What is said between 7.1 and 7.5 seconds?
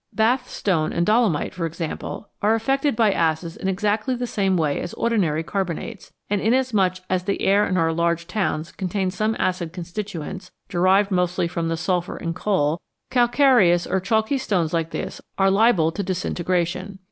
the